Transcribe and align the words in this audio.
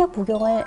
피임약 0.00 0.12
복용을 0.12 0.64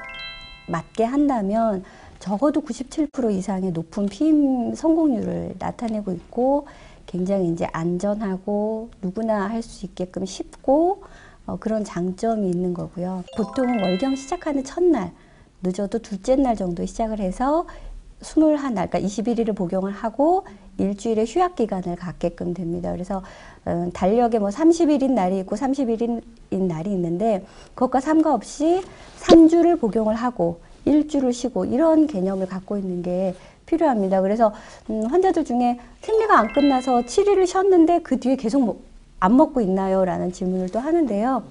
맞게 0.67 1.03
한다면 1.03 1.83
적어도 2.19 2.61
97% 2.61 3.31
이상의 3.33 3.71
높은 3.71 4.05
피임 4.05 4.75
성공률을 4.75 5.55
나타내고 5.57 6.11
있고 6.13 6.67
굉장히 7.07 7.49
이제 7.49 7.67
안전하고 7.73 8.91
누구나 9.01 9.49
할 9.49 9.63
수 9.63 9.85
있게끔 9.85 10.25
쉽고 10.25 11.03
어, 11.45 11.57
그런 11.59 11.83
장점이 11.83 12.49
있는 12.49 12.73
거고요. 12.73 13.23
보통은 13.35 13.81
월경 13.81 14.15
시작하는 14.15 14.63
첫날 14.63 15.11
늦어도 15.63 15.99
둘째 15.99 16.35
날 16.35 16.55
정도 16.55 16.85
시작을 16.85 17.19
해서 17.19 17.65
21날, 18.23 18.89
그러니까 18.89 18.99
21일을 18.99 19.55
복용을 19.55 19.91
하고 19.91 20.45
일주일의 20.77 21.25
휴약 21.27 21.55
기간을 21.55 21.95
갖게끔 21.95 22.53
됩니다. 22.53 22.91
그래서 22.91 23.21
어, 23.65 23.89
달력에 23.93 24.39
뭐 24.39 24.49
30일인 24.49 25.11
날이 25.11 25.39
있고 25.39 25.55
30일인 25.55 26.21
날이 26.51 26.91
있는데 26.91 27.45
그것과 27.75 27.99
상관없이 27.99 28.81
3주를 29.19 29.79
복용을 29.79 30.15
하고 30.15 30.59
일주를 30.85 31.31
쉬고 31.31 31.65
이런 31.65 32.07
개념을 32.07 32.47
갖고 32.47 32.77
있는 32.77 33.03
게 33.03 33.35
필요합니다. 33.65 34.21
그래서 34.21 34.53
음, 34.89 35.05
환자들 35.05 35.45
중에 35.45 35.79
생리가 36.01 36.37
안 36.37 36.51
끝나서 36.51 37.01
7일을 37.01 37.47
쉬었는데 37.47 37.99
그 37.99 38.19
뒤에 38.19 38.35
계속 38.35 38.61
뭐, 38.63 38.81
안 39.19 39.37
먹고 39.37 39.61
있나요? 39.61 40.03
라는 40.03 40.33
질문을 40.33 40.69
또 40.69 40.79
하는데요. 40.79 41.43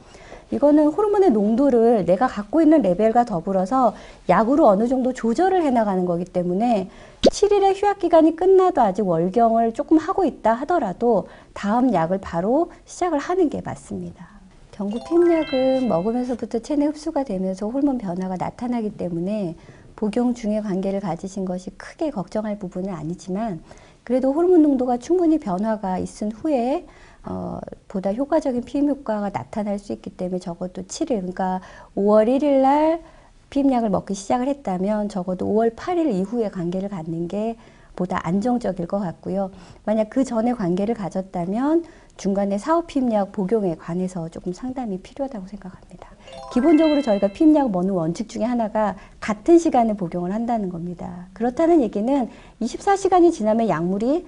이거는 0.52 0.88
호르몬의 0.88 1.30
농도를 1.30 2.05
내가 2.05 2.27
갖고 2.27 2.60
있는 2.60 2.83
레벨과 2.83 3.24
더불어서 3.24 3.95
약으로 4.29 4.69
어느 4.69 4.87
정도 4.87 5.12
조절을 5.12 5.62
해나가는 5.62 6.05
거기 6.05 6.24
때문에 6.24 6.90
7일의 7.23 7.74
휴약 7.74 7.99
기간이 7.99 8.37
끝나도 8.37 8.82
아직 8.82 9.07
월경을 9.07 9.73
조금 9.73 9.96
하고 9.96 10.24
있다 10.24 10.52
하더라도 10.52 11.27
다음 11.54 11.93
약을 11.95 12.18
바로 12.21 12.71
시작을 12.85 13.18
하는 13.18 13.49
게 13.49 13.62
맞습니다. 13.62 14.29
경구 14.73 14.99
피임약은 15.09 15.88
먹으면서부터 15.88 16.59
체내 16.59 16.87
흡수가 16.87 17.24
되면서 17.24 17.68
호르몬 17.68 17.99
변화가 17.99 18.37
나타나기 18.37 18.90
때문에 18.90 19.57
복용 19.96 20.34
중에 20.34 20.60
관계를 20.60 21.01
가지신 21.01 21.45
것이 21.45 21.71
크게 21.71 22.10
걱정할 22.10 22.59
부분은 22.59 22.93
아니지만 22.93 23.62
그래도 24.05 24.32
호르몬 24.32 24.62
농도가 24.62 24.99
충분히 24.99 25.38
변화가 25.38 25.99
있은 25.99 26.32
후에 26.32 26.87
어, 27.24 27.59
보다 27.88 28.12
효과적인 28.12 28.62
피임 28.65 28.88
효과가 28.88 29.30
나타날 29.30 29.78
수 29.78 29.92
있기 29.92 30.10
때문에 30.10 30.38
적어도 30.38 30.82
7일, 30.82 31.09
그러니까 31.09 31.60
5월 31.96 32.26
1일 32.26 32.62
날 32.62 33.02
피임약을 33.51 33.90
먹기 33.90 34.15
시작을 34.15 34.48
했다면 34.48 35.09
적어도 35.09 35.46
5월 35.46 35.76
8일 35.76 36.12
이후에 36.12 36.48
관계를 36.48 36.88
갖는 36.88 37.28
게 37.28 37.56
보다 37.95 38.18
안정적일 38.26 38.87
것 38.87 38.98
같고요. 38.98 39.50
만약 39.84 40.09
그 40.09 40.24
전에 40.24 40.54
관계를 40.54 40.95
가졌다면 40.95 41.84
중간에 42.16 42.59
사후 42.59 42.84
피임약 42.87 43.32
복용에 43.32 43.76
관해서 43.76 44.28
조금 44.28 44.52
상담이 44.52 45.00
필요하다고 45.00 45.46
생각합니다. 45.46 46.09
기본적으로 46.52 47.02
저희가 47.02 47.28
피임약을 47.28 47.70
먹는 47.70 47.93
원칙 47.93 48.28
중에 48.28 48.45
하나가 48.45 48.96
같은 49.20 49.59
시간에 49.59 49.95
복용을 49.95 50.32
한다는 50.32 50.68
겁니다. 50.68 51.28
그렇다는 51.32 51.82
얘기는 51.82 52.28
24시간이 52.60 53.32
지나면 53.32 53.68
약물이 53.68 54.26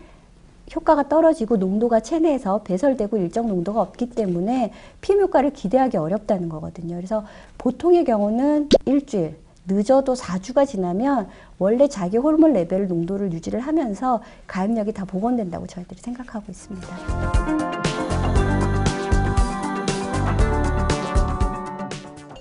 효과가 0.75 1.09
떨어지고 1.09 1.57
농도가 1.57 2.01
체내에서 2.01 2.63
배설되고 2.63 3.17
일정 3.19 3.49
농도가 3.49 3.81
없기 3.83 4.11
때문에 4.11 4.73
피임 5.01 5.21
효과를 5.21 5.53
기대하기 5.53 5.97
어렵다는 5.97 6.49
거거든요. 6.49 6.97
그래서 6.97 7.25
보통의 7.59 8.05
경우는 8.05 8.69
일주일, 8.87 9.37
늦어도 9.67 10.15
4주가 10.15 10.67
지나면 10.67 11.29
원래 11.59 11.89
자기 11.89 12.17
호르몬 12.17 12.53
레벨 12.53 12.87
농도를 12.89 13.33
유지를 13.33 13.61
하면서 13.61 14.23
가입력이 14.47 14.93
다 14.93 15.05
복원된다고 15.05 15.67
저희들이 15.67 16.01
생각하고 16.01 16.47
있습니다. 16.51 16.89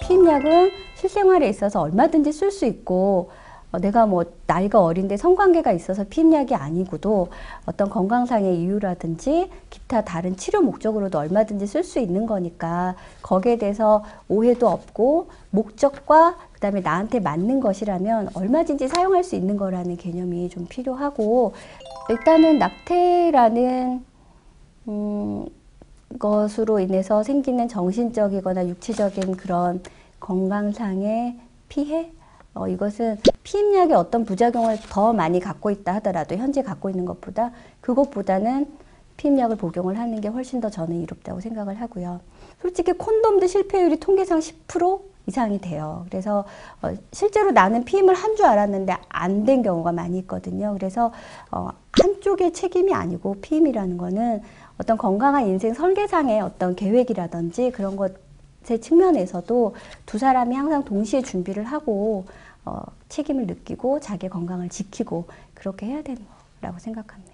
피임약은 0.02 0.72
실생활에 0.96 1.48
있어서 1.50 1.82
얼마든지 1.82 2.32
쓸 2.32 2.52
수 2.52 2.66
있고 2.66 3.30
어, 3.30 3.43
내가 3.80 4.06
뭐 4.06 4.24
나이가 4.46 4.84
어린데 4.84 5.18
성관계가 5.18 5.72
있어서 5.72 6.04
피임약이 6.10 6.54
아니고도 6.56 7.30
어떤 7.66 7.90
건강상의 7.90 8.60
이유라든지 8.62 9.50
기타 9.70 10.04
다른 10.04 10.38
치료 10.38 10.62
목적으로도 10.62 11.18
얼마든지 11.18 11.66
쓸 11.66 11.84
수 11.84 12.00
있는 12.00 12.26
거니까 12.26 12.96
거기에 13.22 13.58
대해서 13.58 14.04
오해도 14.30 14.68
없고 14.68 15.30
목적과 15.50 16.38
그다음에 16.54 16.82
나한테 16.82 17.20
맞는 17.20 17.60
것이라면 17.60 18.30
얼마든지 18.36 18.88
사용할 18.88 19.24
수 19.24 19.36
있는 19.36 19.58
거라는 19.58 19.98
개념이 19.98 20.50
좀 20.50 20.68
필요하고 20.68 21.54
일단은 22.10 22.60
낙태라는 22.60 24.06
음, 24.88 25.46
것으로 26.20 26.80
인해서 26.80 27.24
생기는 27.24 27.68
정신적이거나 27.68 28.68
육체적인 28.68 29.36
그런 29.38 29.82
건강상의 30.20 31.38
피해 31.70 32.12
어, 32.54 32.68
이것은 32.68 33.18
피임약의 33.44 33.96
어떤 33.96 34.26
부작용을 34.26 34.78
더 34.90 35.12
많이 35.14 35.40
갖고 35.40 35.72
있다 35.72 35.96
하더라도 35.96 36.36
현재 36.36 36.62
갖고 36.62 36.90
있는 36.90 37.06
것보다 37.06 37.52
그것보다는 37.82 38.68
피임약을 39.18 39.58
복용을 39.58 39.98
하는 39.98 40.22
게 40.22 40.28
훨씬 40.28 40.60
더 40.62 40.70
저는 40.70 41.02
이롭다고 41.02 41.40
생각을 41.40 41.80
하고요. 41.82 42.20
솔직히 42.62 42.94
콘돔도 42.94 43.48
실패율이 43.48 44.00
통계상 44.00 44.40
10% 44.40 45.02
이상이 45.28 45.62
돼요. 45.62 46.06
그래서 46.10 46.44
어, 46.82 46.94
실제로 47.12 47.52
나는 47.52 47.86
피임을 47.86 48.14
한 48.14 48.36
줄 48.36 48.46
알았는데 48.46 48.98
안 49.10 49.46
된 49.46 49.62
경우가 49.64 49.92
많이 49.92 50.20
있거든요. 50.20 50.74
그래서 50.74 51.12
어, 51.52 51.70
한쪽의 51.94 52.54
책임이 52.54 52.94
아니고 52.94 53.38
피임이라는 53.42 53.98
거는 53.98 54.42
어떤 54.80 54.98
건강한 54.98 55.48
인생 55.48 55.74
설계상의 55.74 56.42
어떤 56.42 56.76
계획이라든지 56.76 57.72
그런 57.72 57.96
것 57.96 58.12
의 58.70 58.82
측면에서도 58.82 59.76
두 60.06 60.18
사람이 60.18 60.56
항상 60.56 60.84
동시에 60.84 61.22
준비를 61.22 61.64
하고 61.64 62.26
어, 62.66 62.82
책임을 63.10 63.46
느끼고 63.48 64.00
자기 64.00 64.30
건강을 64.30 64.70
지키고 64.70 65.28
그렇게 65.54 65.88
해야 65.88 66.02
거라고 66.62 66.80
생각합니다. 66.80 67.33